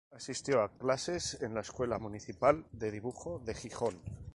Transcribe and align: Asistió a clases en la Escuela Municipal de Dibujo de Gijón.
Asistió 0.11 0.63
a 0.63 0.71
clases 0.79 1.37
en 1.43 1.53
la 1.53 1.59
Escuela 1.61 1.99
Municipal 1.99 2.65
de 2.71 2.89
Dibujo 2.89 3.37
de 3.45 3.53
Gijón. 3.53 4.01